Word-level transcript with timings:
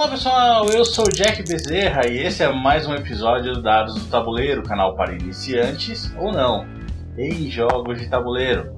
Olá 0.00 0.08
pessoal, 0.08 0.66
eu 0.70 0.82
sou 0.82 1.04
Jack 1.12 1.42
Bezerra 1.46 2.08
e 2.08 2.20
esse 2.20 2.42
é 2.42 2.50
mais 2.50 2.86
um 2.86 2.94
episódio 2.94 3.52
do 3.52 3.60
Dados 3.60 3.96
do 3.96 4.06
Tabuleiro, 4.06 4.62
canal 4.62 4.96
para 4.96 5.12
iniciantes 5.12 6.10
ou 6.16 6.32
não, 6.32 6.66
em 7.18 7.50
jogos 7.50 8.00
de 8.00 8.08
tabuleiro. 8.08 8.74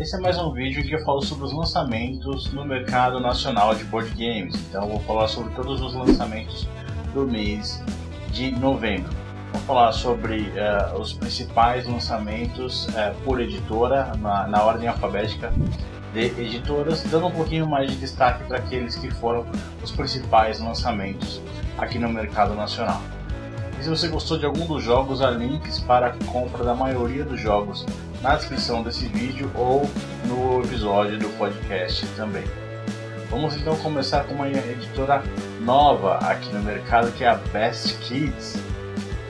Esse 0.00 0.16
é 0.16 0.20
mais 0.20 0.36
um 0.36 0.52
vídeo 0.52 0.82
que 0.82 0.96
eu 0.96 1.04
falo 1.04 1.22
sobre 1.22 1.44
os 1.44 1.52
lançamentos 1.52 2.52
no 2.52 2.64
mercado 2.64 3.20
nacional 3.20 3.72
de 3.72 3.84
board 3.84 4.10
games, 4.16 4.56
então 4.68 4.88
vou 4.88 4.98
falar 4.98 5.28
sobre 5.28 5.54
todos 5.54 5.80
os 5.80 5.94
lançamentos 5.94 6.66
do 7.14 7.24
mês 7.24 7.80
de 8.32 8.50
novembro. 8.50 9.27
Vou 9.52 9.62
falar 9.62 9.92
sobre 9.92 10.40
uh, 10.40 10.98
os 10.98 11.12
principais 11.12 11.86
lançamentos 11.86 12.86
uh, 12.88 13.14
por 13.24 13.40
editora 13.40 14.12
na, 14.16 14.46
na 14.46 14.62
ordem 14.62 14.88
alfabética 14.88 15.52
de 16.12 16.26
editoras, 16.40 17.02
dando 17.04 17.26
um 17.26 17.30
pouquinho 17.30 17.66
mais 17.66 17.90
de 17.90 17.96
destaque 17.96 18.44
para 18.44 18.58
aqueles 18.58 18.96
que 18.96 19.10
foram 19.10 19.46
os 19.82 19.90
principais 19.90 20.60
lançamentos 20.60 21.40
aqui 21.76 21.98
no 21.98 22.08
mercado 22.08 22.54
nacional. 22.54 23.00
E 23.78 23.82
se 23.82 23.88
você 23.88 24.08
gostou 24.08 24.38
de 24.38 24.44
algum 24.44 24.66
dos 24.66 24.82
jogos, 24.82 25.22
há 25.22 25.30
links 25.30 25.78
para 25.80 26.08
a 26.08 26.10
compra 26.26 26.64
da 26.64 26.74
maioria 26.74 27.24
dos 27.24 27.40
jogos 27.40 27.86
na 28.20 28.34
descrição 28.34 28.82
desse 28.82 29.06
vídeo 29.06 29.50
ou 29.54 29.88
no 30.24 30.64
episódio 30.64 31.18
do 31.18 31.28
podcast 31.38 32.04
também. 32.16 32.44
Vamos 33.30 33.54
então 33.56 33.76
começar 33.76 34.24
com 34.24 34.34
uma 34.34 34.48
editora 34.48 35.22
nova 35.60 36.16
aqui 36.16 36.52
no 36.52 36.60
mercado 36.60 37.12
que 37.12 37.24
é 37.24 37.28
a 37.28 37.34
Best 37.34 37.98
Kids. 37.98 38.58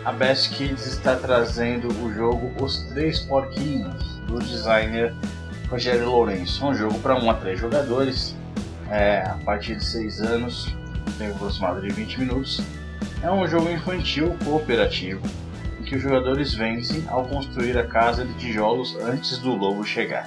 A 0.09 0.13
Best 0.13 0.55
Kids 0.55 0.87
está 0.87 1.17
trazendo 1.17 1.89
o 2.03 2.11
jogo 2.15 2.51
Os 2.65 2.79
Três 2.85 3.19
Porquinhos 3.19 4.03
do 4.27 4.39
designer 4.39 5.15
Rogério 5.69 6.09
Lourenço. 6.09 6.67
Um 6.67 6.75
jogo 6.75 6.99
para 7.01 7.15
1 7.15 7.31
a 7.31 7.35
3 7.35 7.61
jogadores, 7.61 8.35
é, 8.91 9.19
a 9.19 9.39
partir 9.45 9.77
de 9.77 9.85
6 9.85 10.23
anos, 10.23 10.75
tem 11.19 11.29
aproximado 11.31 11.83
de 11.83 11.91
20 11.93 12.21
minutos. 12.21 12.63
É 13.23 13.31
um 13.31 13.47
jogo 13.47 13.69
infantil 13.69 14.35
cooperativo 14.47 15.21
em 15.79 15.83
que 15.83 15.97
os 15.97 16.03
jogadores 16.03 16.55
vencem 16.55 17.05
ao 17.09 17.27
construir 17.27 17.77
a 17.77 17.87
casa 17.87 18.25
de 18.25 18.33
tijolos 18.39 18.97
antes 19.03 19.37
do 19.37 19.55
lobo 19.55 19.85
chegar. 19.85 20.27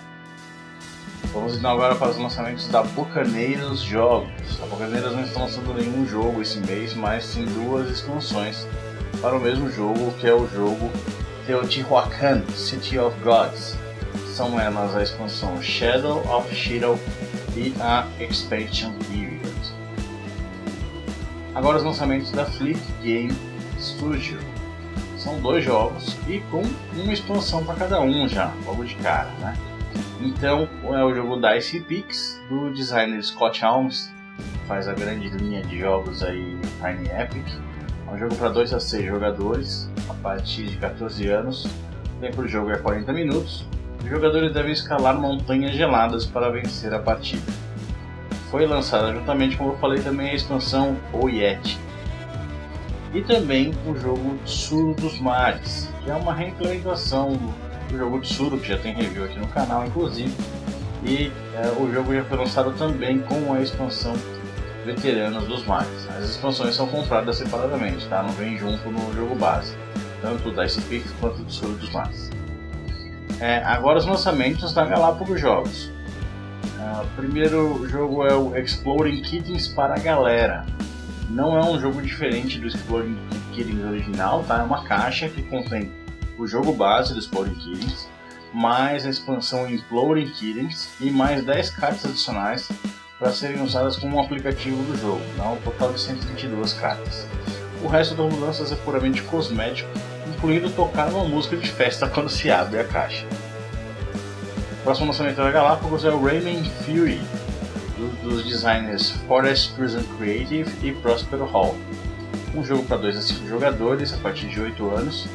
Vamos 1.34 1.58
então 1.58 1.72
agora 1.72 1.96
para 1.96 2.12
os 2.12 2.18
lançamentos 2.18 2.68
da 2.68 2.84
Bucaneiros 2.84 3.80
Jogos. 3.80 4.62
A 4.62 4.66
Bucaneiros 4.68 5.12
não 5.14 5.24
está 5.24 5.40
lançando 5.40 5.74
nenhum 5.74 6.06
jogo 6.06 6.40
esse 6.40 6.60
mês, 6.60 6.94
mas 6.94 7.26
sim 7.26 7.46
duas 7.46 7.90
expansões 7.90 8.68
para 9.22 9.36
o 9.36 9.40
mesmo 9.40 9.70
jogo, 9.70 10.12
que 10.20 10.28
é 10.28 10.34
o 10.34 10.48
jogo 10.48 10.90
Teotihuacan 11.46 12.44
City 12.56 12.98
of 12.98 13.16
Gods, 13.22 13.78
são 14.36 14.60
elas 14.60 14.96
a 14.96 15.04
expansão 15.04 15.62
Shadow 15.62 16.20
of 16.28 16.54
Shido 16.54 17.00
e 17.56 17.74
a 17.80 18.08
Expansion 18.20 18.94
Period. 19.08 19.42
Agora 21.54 21.78
os 21.78 21.84
lançamentos 21.84 22.32
da 22.32 22.46
Flick 22.46 22.82
Game 23.04 23.32
Studio. 23.80 24.40
São 25.18 25.40
dois 25.40 25.64
jogos 25.64 26.18
e 26.28 26.40
com 26.50 26.64
uma 26.96 27.14
expansão 27.14 27.64
para 27.64 27.76
cada 27.76 28.02
um 28.02 28.28
já, 28.28 28.52
logo 28.66 28.84
de 28.84 28.96
cara, 28.96 29.30
né? 29.40 29.56
Então 30.20 30.68
é 30.84 31.04
o 31.04 31.14
jogo 31.14 31.40
Dice 31.40 31.80
Pix 31.82 32.42
do 32.50 32.72
designer 32.72 33.24
Scott 33.24 33.64
Helms, 33.64 34.12
faz 34.68 34.88
a 34.88 34.94
grande 34.94 35.30
linha 35.30 35.62
de 35.62 35.78
jogos 35.78 36.24
aí 36.24 36.58
Tiny 36.80 37.10
Epic. 37.10 37.71
É 38.12 38.14
um 38.14 38.18
jogo 38.18 38.36
para 38.36 38.50
2 38.50 38.74
a 38.74 38.80
6 38.80 39.06
jogadores, 39.06 39.90
a 40.08 40.14
partir 40.16 40.68
de 40.68 40.78
14 40.78 41.28
anos. 41.30 41.66
O 41.66 42.20
tempo 42.22 42.42
do 42.42 42.48
jogo 42.48 42.70
é 42.70 42.78
40 42.78 43.12
minutos 43.14 43.66
os 44.04 44.10
jogadores 44.10 44.52
devem 44.52 44.72
escalar 44.72 45.18
montanhas 45.20 45.76
geladas 45.76 46.26
para 46.26 46.50
vencer 46.50 46.94
a 46.94 47.00
partida. 47.00 47.52
Foi 48.50 48.66
lançada 48.66 49.14
juntamente, 49.14 49.56
como 49.56 49.72
eu 49.72 49.78
falei, 49.78 50.02
também 50.02 50.30
a 50.32 50.34
expansão 50.34 50.98
Oyet. 51.14 51.78
E 53.14 53.22
também 53.22 53.74
o 53.86 53.96
jogo 53.96 54.38
Tsuru 54.46 54.94
dos 54.96 55.20
Mares, 55.20 55.90
que 56.04 56.10
é 56.10 56.16
uma 56.16 56.34
reimplementação 56.34 57.38
do 57.90 57.98
jogo 57.98 58.20
Tsuru, 58.22 58.58
que 58.58 58.70
já 58.70 58.78
tem 58.78 58.94
review 58.94 59.26
aqui 59.26 59.40
no 59.40 59.48
canal, 59.48 59.86
inclusive. 59.86 60.34
E 61.04 61.32
é, 61.56 61.68
o 61.80 61.92
jogo 61.94 62.14
já 62.14 62.24
foi 62.24 62.38
lançado 62.38 62.74
também 62.78 63.20
com 63.20 63.54
a 63.54 63.62
expansão 63.62 64.14
Veteranos 64.86 65.48
dos 65.48 65.66
Mares. 65.66 66.08
As 66.18 66.30
expansões 66.30 66.76
são 66.76 66.88
compradas 66.88 67.38
separadamente, 67.38 68.08
tá? 68.08 68.24
não 68.24 68.32
vem 68.32 68.58
junto 68.58 68.90
no 68.90 69.14
jogo 69.14 69.36
base, 69.36 69.76
tanto 70.22 70.50
o 70.50 70.52
Dice 70.52 70.82
Peak 70.82 71.08
quanto 71.20 71.42
o 71.42 71.46
Tsuru 71.46 71.74
dos 71.74 71.92
Mares. 71.92 72.30
É, 73.40 73.58
agora 73.64 73.98
os 74.00 74.06
lançamentos 74.06 74.74
da 74.74 74.86
Galápagos 74.86 75.40
Jogos. 75.40 75.92
Uh, 76.78 77.04
o 77.04 77.08
primeiro 77.16 77.88
jogo 77.88 78.26
é 78.26 78.34
o 78.34 78.56
Exploring 78.58 79.22
Kittens 79.22 79.68
para 79.68 79.96
a 79.96 80.00
galera. 80.00 80.66
Não 81.30 81.58
é 81.58 81.64
um 81.64 81.80
jogo 81.80 82.02
diferente 82.02 82.60
do 82.60 82.68
Exploring 82.68 83.18
Kittens 83.54 83.84
original, 83.86 84.44
tá? 84.44 84.60
É 84.60 84.64
uma 84.64 84.84
caixa 84.84 85.30
que 85.30 85.42
contém 85.44 85.92
o 86.38 86.48
jogo 86.48 86.74
base 86.74 87.14
do 87.14 87.20
Exploring 87.20 87.56
Kittens, 87.56 88.08
mais 88.54 89.06
a 89.06 89.10
expansão 89.10 89.70
Exploring 89.70 90.30
Kittens 90.30 90.90
e 91.00 91.10
mais 91.10 91.44
10 91.44 91.70
cartas 91.72 92.06
adicionais 92.06 92.68
para 93.22 93.32
serem 93.32 93.62
usadas 93.62 93.98
como 93.98 94.18
um 94.18 94.20
aplicativo 94.20 94.82
do 94.82 95.00
jogo, 95.00 95.22
dá 95.38 95.48
um 95.48 95.58
total 95.58 95.94
de 95.94 96.02
122 96.02 96.74
cartas. 96.74 97.28
O 97.84 97.88
resto 97.88 98.16
das 98.16 98.34
mudanças 98.34 98.72
é 98.72 98.76
puramente 98.76 99.22
cosmético 99.22 99.88
incluindo 100.28 100.72
tocar 100.72 101.08
uma 101.10 101.24
música 101.24 101.56
de 101.56 101.70
festa 101.72 102.10
quando 102.10 102.30
se 102.30 102.50
abre 102.50 102.80
a 102.80 102.84
caixa. 102.84 103.28
O 104.72 104.84
próximo 104.84 105.08
lançamento 105.08 105.38
da 105.38 105.52
Galápagos 105.52 106.04
é 106.04 106.10
o 106.10 106.20
Rayman 106.20 106.64
Fury, 106.64 107.22
do, 107.96 108.28
dos 108.28 108.44
designers 108.44 109.12
Forest 109.28 109.76
Prison 109.76 110.02
Creative 110.18 110.68
e 110.82 110.92
Prospero 110.92 111.46
Hall. 111.46 111.78
Um 112.56 112.64
jogo 112.64 112.84
para 112.86 112.98
2 112.98 113.18
a 113.18 113.22
5 113.22 113.48
jogadores 113.48 114.14
a 114.16 114.18
partir 114.18 114.48
de 114.48 114.60
8 114.60 114.96
anos, 114.96 115.28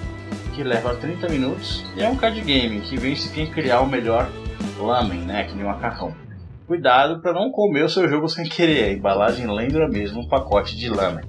que 0.57 0.65
leva 0.65 0.93
30 0.97 1.29
minutos 1.29 1.85
e 1.97 2.03
é 2.03 2.09
um 2.09 2.17
card 2.17 2.41
game 2.41 2.81
que 2.81 2.97
vence 2.97 3.29
quem 3.29 3.47
criar 3.47 3.81
o 3.81 3.87
melhor 3.87 4.29
lamen, 4.77 5.21
né, 5.21 5.45
que 5.45 5.55
nem 5.55 5.65
macarrão. 5.65 6.26
Cuidado 6.67 7.21
para 7.21 7.33
não 7.33 7.51
comer 7.51 7.85
o 7.85 7.89
seu 7.89 8.09
jogo 8.09 8.29
sem 8.29 8.49
querer, 8.49 8.85
a 8.85 8.93
embalagem 8.93 9.47
lembra 9.47 9.89
mesmo 9.89 10.21
um 10.21 10.29
pacote 10.29 10.77
de 10.77 10.89
lamen 10.89 11.25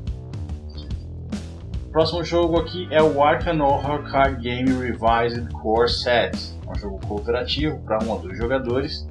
próximo 1.98 2.24
jogo 2.24 2.60
aqui 2.60 2.88
é 2.92 3.02
o 3.02 3.24
Arkham 3.24 3.60
Horror 3.60 4.04
Card 4.12 4.40
Game 4.40 4.70
Revised 4.72 5.52
Core 5.52 5.90
Set, 5.90 6.38
um 6.68 6.78
jogo 6.78 7.00
cooperativo 7.08 7.80
para 7.80 8.06
um 8.06 8.12
ou 8.12 8.20
dois 8.20 8.38
jogadores, 8.38 9.08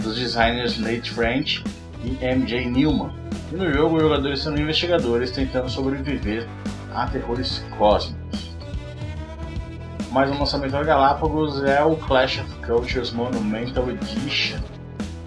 dos 0.00 0.14
designers 0.14 0.78
Nate 0.78 1.10
French 1.10 1.64
e 2.04 2.24
MJ 2.24 2.66
Newman. 2.66 3.12
E 3.50 3.56
no 3.56 3.72
jogo, 3.72 3.96
os 3.96 4.02
jogadores 4.02 4.38
são 4.38 4.56
investigadores 4.56 5.32
tentando 5.32 5.68
sobreviver 5.68 6.46
a 6.94 7.04
terrores 7.08 7.66
cósmicos. 7.76 8.54
Mais 10.12 10.30
um 10.30 10.38
lançamento 10.38 10.70
da 10.70 10.84
Galápagos 10.84 11.64
é 11.64 11.82
o 11.82 11.96
Clash 11.96 12.38
of 12.38 12.54
Cultures 12.64 13.10
Monumental 13.10 13.90
Edition. 13.90 14.60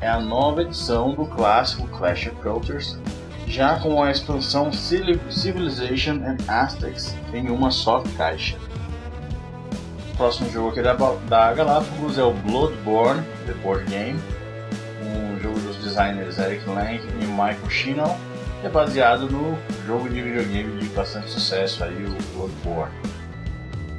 É 0.03 0.09
a 0.09 0.19
nova 0.19 0.64
edição 0.64 1.14
do 1.14 1.25
clássico 1.25 1.88
Clash 1.88 2.28
of 2.28 2.36
Cultures 2.41 2.97
já 3.47 3.80
com 3.80 4.03
a 4.03 4.12
expansão 4.12 4.69
Civilization 4.74 6.16
and 6.25 6.36
Aztecs 6.46 7.16
em 7.34 7.50
uma 7.50 7.72
só 7.72 8.03
caixa. 8.18 8.58
O 10.12 10.18
próximo 10.18 10.52
jogo 10.52 10.72
aqui 10.72 10.81
da, 10.81 10.94
da 10.94 11.53
Galápagos 11.53 12.18
é 12.18 12.24
o 12.24 12.34
Bloodborne, 12.34 13.24
The 13.46 13.53
Board 13.53 13.90
Game, 13.90 14.19
um 15.06 15.40
jogo 15.40 15.58
dos 15.62 15.78
designers 15.78 16.38
Eric 16.38 16.70
Lang 16.70 17.02
e 17.22 17.25
Michael 17.25 17.70
Shinall, 17.70 18.18
que 18.59 18.68
é 18.68 18.70
baseado 18.70 19.30
no 19.30 19.58
jogo 19.88 20.09
de 20.09 20.22
videogame 20.22 20.81
de 20.81 20.90
bastante 20.90 21.30
sucesso 21.30 21.81
aí, 21.81 22.06
o 22.06 22.35
Bloodborne. 22.35 22.94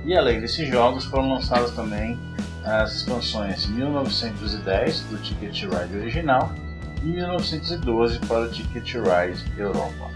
E 0.04 0.15
além 0.15 0.38
desses 0.38 0.69
jogos 0.69 1.06
foram 1.06 1.31
lançadas 1.31 1.71
também 1.71 2.21
as 2.64 2.97
expansões 2.97 3.66
1910 3.66 5.00
do 5.02 5.19
Ticket 5.19 5.64
Ride 5.64 5.97
original 5.97 6.52
e 7.02 7.08
1912 7.08 8.19
para 8.20 8.42
o 8.42 8.48
Ticket 8.50 8.94
Ride 8.94 9.44
Europa. 9.58 10.10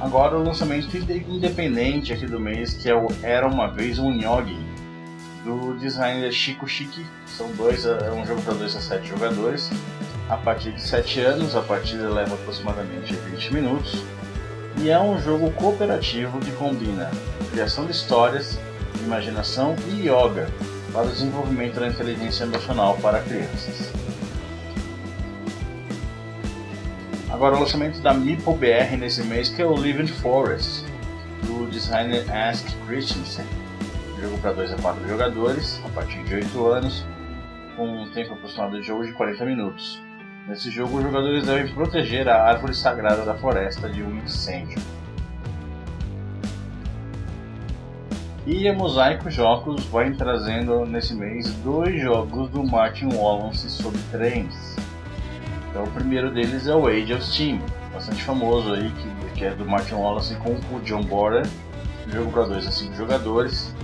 Agora 0.00 0.38
o 0.38 0.42
lançamento 0.42 0.96
independente 0.96 2.12
aqui 2.12 2.26
do 2.26 2.40
mês, 2.40 2.72
que 2.72 2.88
é 2.88 2.94
o 2.94 3.08
Era 3.22 3.46
Uma 3.46 3.68
Vez 3.68 3.98
um 3.98 4.10
Nyogi, 4.10 4.56
do 5.44 5.74
designer 5.74 6.32
Chico 6.32 6.66
Chique. 6.66 7.04
São 7.26 7.50
dois, 7.52 7.84
é 7.84 8.10
um 8.12 8.24
jogo 8.24 8.40
para 8.42 8.54
2 8.54 8.76
a 8.76 8.80
7 8.80 9.08
jogadores. 9.08 9.70
A 10.28 10.36
partir 10.36 10.72
de 10.72 10.80
7 10.80 11.20
anos, 11.20 11.56
a 11.56 11.62
partida 11.62 12.08
leva 12.08 12.34
aproximadamente 12.34 13.14
20 13.14 13.52
minutos. 13.52 14.02
E 14.80 14.88
é 14.88 15.00
um 15.00 15.20
jogo 15.20 15.50
cooperativo 15.52 16.38
que 16.38 16.52
combina 16.52 17.10
criação 17.50 17.84
de 17.84 17.92
histórias, 17.92 18.58
imaginação 19.04 19.74
e 19.88 20.02
yoga 20.02 20.48
para 20.92 21.06
o 21.06 21.10
desenvolvimento 21.10 21.80
da 21.80 21.88
inteligência 21.88 22.44
emocional 22.44 22.96
para 22.98 23.20
crianças. 23.20 23.92
Agora 27.30 27.56
o 27.56 27.60
lançamento 27.60 28.00
da 28.00 28.14
Meeple 28.14 28.54
BR 28.54 28.96
nesse 28.98 29.22
mês 29.22 29.48
que 29.48 29.60
é 29.60 29.66
o 29.66 29.76
Living 29.76 30.06
Forest, 30.06 30.84
do 31.42 31.66
designer 31.70 32.24
Ask 32.30 32.66
Christensen. 32.86 33.44
Jogo 34.20 34.38
para 34.38 34.52
2 34.52 34.72
a 34.72 34.76
4 34.76 35.08
jogadores, 35.08 35.80
a 35.84 35.88
partir 35.90 36.22
de 36.24 36.34
8 36.34 36.66
anos, 36.66 37.06
com 37.76 38.02
um 38.02 38.10
tempo 38.10 38.34
aproximado 38.34 38.80
de 38.80 38.86
jogo 38.86 39.06
de 39.06 39.12
40 39.12 39.44
minutos. 39.44 40.02
Nesse 40.48 40.70
jogo, 40.70 40.96
os 40.96 41.02
jogadores 41.04 41.44
devem 41.44 41.72
proteger 41.72 42.28
a 42.28 42.42
árvore 42.42 42.74
sagrada 42.74 43.24
da 43.24 43.34
floresta 43.34 43.88
de 43.88 44.02
um 44.02 44.16
incêndio. 44.16 44.80
E 48.50 48.66
a 48.66 48.72
Mosaico 48.72 49.30
Jogos 49.30 49.84
vai 49.84 50.10
trazendo 50.10 50.86
nesse 50.86 51.14
mês 51.14 51.52
dois 51.56 52.00
jogos 52.00 52.48
do 52.48 52.64
Martin 52.64 53.12
Wallace 53.12 53.68
sobre 53.68 54.00
trens. 54.10 54.74
Então, 55.68 55.84
o 55.84 55.90
primeiro 55.90 56.30
deles 56.30 56.66
é 56.66 56.74
o 56.74 56.86
Age 56.86 57.12
of 57.12 57.22
Steam, 57.22 57.60
bastante 57.92 58.22
famoso 58.22 58.72
aí, 58.72 58.90
que, 58.90 59.38
que 59.38 59.44
é 59.44 59.50
do 59.50 59.66
Martin 59.66 59.96
Wallace 59.96 60.34
com 60.36 60.54
o 60.74 60.80
John 60.80 61.02
Border, 61.02 61.46
jogo 62.10 62.32
para 62.32 62.44
2 62.44 62.66
a 62.66 62.70
5 62.70 62.94
jogadores, 62.94 63.74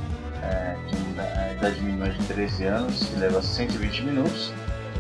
é, 0.43 0.76
de 0.88 1.20
a 1.20 1.52
idade 1.52 1.82
mínima 1.82 2.08
de 2.08 2.26
13 2.26 2.64
anos, 2.64 3.05
que 3.05 3.16
leva 3.16 3.43
120 3.43 4.02
minutos, 4.02 4.50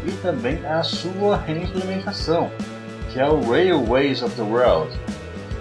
e 0.06 0.12
também 0.18 0.62
a 0.66 0.82
sua 0.82 1.38
reimplementação, 1.38 2.50
que 3.10 3.18
é 3.18 3.26
o 3.26 3.40
Railways 3.50 4.22
of 4.22 4.36
the 4.36 4.42
World, 4.42 4.94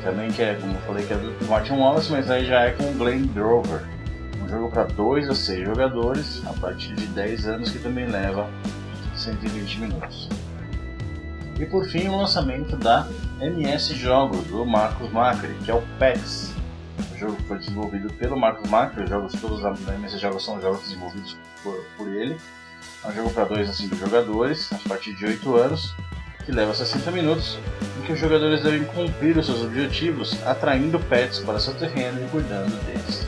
também 0.04 0.32
que 0.32 0.42
é, 0.42 0.56
como 0.56 0.74
eu 0.74 0.82
falei, 0.82 1.06
que 1.06 1.14
é 1.14 1.18
do 1.18 1.48
Martin 1.48 1.74
Wallace, 1.74 2.12
mas 2.12 2.30
aí 2.30 2.46
já 2.46 2.62
é 2.62 2.72
com 2.72 2.84
o 2.84 2.94
Glenn 2.94 3.26
Drover. 3.28 3.82
Um 4.44 4.50
jogo 4.50 4.70
para 4.70 4.84
2 4.84 5.30
a 5.30 5.36
6 5.36 5.66
jogadores, 5.66 6.42
a 6.46 6.54
partir 6.54 6.94
de 6.94 7.08
10 7.08 7.48
anos, 7.48 7.72
que 7.72 7.80
também 7.80 8.06
leva 8.08 8.50
120 9.16 9.80
minutos. 9.80 10.30
E 11.60 11.66
por 11.66 11.86
fim, 11.88 12.08
o 12.10 12.18
lançamento 12.18 12.76
da 12.76 13.08
MS 13.40 13.96
Jogos, 13.96 14.46
do 14.48 14.66
Marcos 14.66 15.12
Macri, 15.12 15.54
que 15.64 15.72
é 15.72 15.74
o 15.74 15.82
PEX. 15.98 16.54
O 17.14 17.18
jogo 17.18 17.38
foi 17.48 17.58
desenvolvido 17.60 18.12
pelo 18.14 18.38
Marcos 18.38 18.70
Macri, 18.70 19.04
os 19.04 19.10
jogos 19.10 19.34
todos 19.40 19.62
da 19.62 19.94
MS 19.94 20.18
Jogos 20.18 20.44
são 20.44 20.60
jogos 20.60 20.82
desenvolvidos 20.82 21.38
por, 21.64 21.76
por 21.98 22.08
ele. 22.08 22.38
É 23.06 23.08
um 23.08 23.14
jogo 23.14 23.30
para 23.30 23.46
2 23.46 23.70
a 23.70 23.74
5 23.74 23.96
jogadores, 23.96 24.72
a 24.74 24.90
partir 24.90 25.16
de 25.16 25.26
8 25.26 25.56
anos, 25.56 25.96
que 26.46 26.52
leva 26.52 26.74
60 26.74 27.12
minutos, 27.12 27.58
que 28.06 28.14
os 28.14 28.20
jogadores 28.20 28.62
devem 28.62 28.84
cumprir 28.84 29.38
os 29.38 29.46
seus 29.46 29.62
objetivos 29.64 30.38
atraindo 30.46 31.00
pets 31.00 31.40
para 31.40 31.60
seu 31.60 31.74
terreno 31.74 32.24
e 32.24 32.30
cuidando 32.30 32.76
deles. 32.86 33.26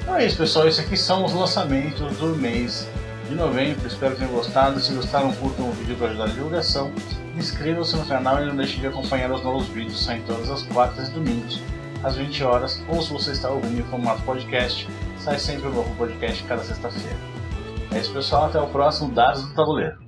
Então 0.00 0.16
é 0.16 0.24
isso, 0.24 0.36
pessoal. 0.38 0.66
Esses 0.66 0.80
aqui 0.80 0.96
são 0.96 1.24
os 1.24 1.32
lançamentos 1.32 2.16
do 2.16 2.28
mês 2.36 2.88
de 3.28 3.34
novembro. 3.34 3.86
Espero 3.86 4.12
que 4.12 4.20
tenham 4.20 4.32
gostado. 4.32 4.80
Se 4.80 4.92
gostaram, 4.94 5.32
curtam 5.32 5.68
o 5.68 5.72
vídeo 5.72 5.96
para 5.96 6.08
ajudar 6.08 6.24
a 6.24 6.28
divulgação. 6.28 6.90
Inscrevam-se 7.36 7.94
no 7.96 8.06
canal 8.06 8.42
e 8.42 8.46
não 8.46 8.56
deixem 8.56 8.80
de 8.80 8.86
acompanhar 8.86 9.30
os 9.30 9.42
novos 9.42 9.66
vídeos 9.68 10.02
saindo 10.04 10.26
todas 10.26 10.50
as 10.50 10.62
quartas 10.62 11.08
e 11.08 11.10
domingos, 11.12 11.60
às 12.02 12.16
20 12.16 12.42
horas. 12.42 12.82
Ou 12.88 13.02
se 13.02 13.12
você 13.12 13.32
está 13.32 13.50
ouvindo 13.50 13.80
em 13.80 13.84
formato 13.84 14.22
podcast, 14.22 14.88
sai 15.18 15.38
sempre 15.38 15.68
um 15.68 15.74
novo 15.74 15.94
podcast 15.96 16.42
cada 16.44 16.62
sexta-feira. 16.64 17.18
É 17.92 17.98
isso, 17.98 18.12
pessoal. 18.12 18.46
Até 18.46 18.60
o 18.60 18.66
próximo 18.68 19.12
Dados 19.12 19.42
do 19.42 19.54
Tabuleiro. 19.54 20.07